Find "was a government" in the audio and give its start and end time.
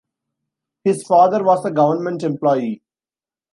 1.43-2.23